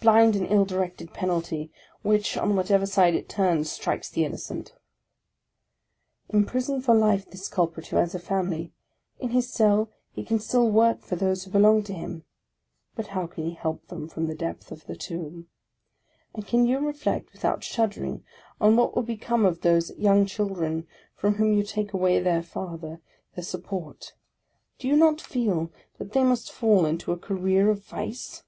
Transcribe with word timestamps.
Blind 0.00 0.34
and 0.34 0.44
ill 0.50 0.64
directed 0.64 1.14
penalty; 1.14 1.70
which, 2.02 2.36
on 2.36 2.56
whatever 2.56 2.84
side 2.84 3.14
it 3.14 3.28
turns, 3.28 3.70
strikes 3.70 4.10
the 4.10 4.24
innocent! 4.24 4.74
Imprison 6.30 6.80
for 6.82 6.96
life 6.96 7.30
this 7.30 7.46
culprit 7.46 7.86
who 7.86 7.94
has 7.96 8.12
a 8.12 8.18
family: 8.18 8.72
in 9.20 9.28
his 9.28 9.48
cell 9.52 9.88
he 10.10 10.24
can 10.24 10.40
still 10.40 10.68
work 10.68 11.00
for 11.02 11.14
those 11.14 11.44
who 11.44 11.50
belong 11.52 11.84
to 11.84 11.92
him. 11.92 12.24
But 12.96 13.06
how 13.14 13.28
can 13.28 13.44
he 13.44 13.52
help 13.54 13.86
them 13.86 14.08
from 14.08 14.26
the 14.26 14.34
depth 14.34 14.72
of 14.72 14.86
the 14.88 14.96
tomb? 14.96 15.46
And 16.34 16.44
can 16.44 16.66
you 16.66 16.80
reflect 16.80 17.32
without 17.32 17.62
shuddering, 17.62 18.24
on 18.60 18.74
what 18.74 18.96
will 18.96 19.04
become 19.04 19.46
of 19.46 19.60
those 19.60 19.96
young 19.96 20.26
children, 20.26 20.88
from 21.14 21.36
whom 21.36 21.52
you 21.52 21.62
take 21.62 21.92
away 21.92 22.18
their 22.18 22.42
father, 22.42 23.00
their 23.36 23.44
sup 23.44 23.62
port? 23.62 24.14
Do 24.80 24.88
you 24.88 24.96
not 24.96 25.20
feel 25.20 25.70
that 25.98 26.14
they 26.14 26.24
must 26.24 26.50
fall 26.50 26.84
into 26.84 27.12
a 27.12 27.16
career 27.16 27.70
of 27.70 27.84
vice 27.84 28.42